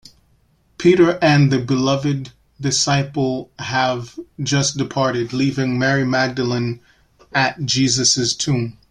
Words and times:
Peter 0.79 1.19
and 1.23 1.51
the 1.51 1.59
Beloved 1.59 2.31
Disciple 2.59 3.51
have 3.59 4.17
just 4.41 4.75
departed, 4.75 5.31
leaving 5.31 5.77
Mary 5.77 6.03
Magdalene 6.05 6.79
at 7.33 7.63
Jesus' 7.67 8.33
tomb. 8.33 8.79